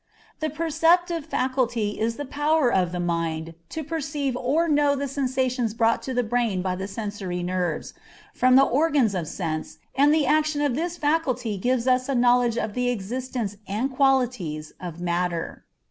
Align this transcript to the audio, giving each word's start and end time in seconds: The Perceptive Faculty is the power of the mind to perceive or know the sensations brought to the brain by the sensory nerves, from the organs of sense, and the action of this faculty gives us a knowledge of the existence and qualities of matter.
The 0.39 0.49
Perceptive 0.49 1.27
Faculty 1.27 1.99
is 1.99 2.15
the 2.15 2.25
power 2.25 2.73
of 2.73 2.91
the 2.91 2.99
mind 2.99 3.53
to 3.69 3.83
perceive 3.83 4.35
or 4.35 4.67
know 4.67 4.95
the 4.95 5.07
sensations 5.07 5.75
brought 5.75 6.01
to 6.01 6.13
the 6.15 6.23
brain 6.23 6.63
by 6.63 6.75
the 6.75 6.87
sensory 6.87 7.43
nerves, 7.43 7.93
from 8.33 8.55
the 8.55 8.63
organs 8.65 9.13
of 9.13 9.27
sense, 9.27 9.77
and 9.93 10.11
the 10.11 10.25
action 10.25 10.61
of 10.63 10.73
this 10.73 10.97
faculty 10.97 11.55
gives 11.55 11.85
us 11.85 12.09
a 12.09 12.15
knowledge 12.15 12.57
of 12.57 12.73
the 12.73 12.89
existence 12.89 13.57
and 13.67 13.91
qualities 13.93 14.73
of 14.79 14.99
matter. 14.99 15.65